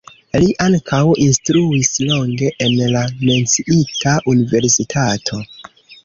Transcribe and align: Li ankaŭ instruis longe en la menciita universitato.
Li 0.41 0.45
ankaŭ 0.63 1.01
instruis 1.25 1.91
longe 2.11 2.49
en 2.67 2.73
la 2.93 3.03
menciita 3.27 4.15
universitato. 4.33 5.39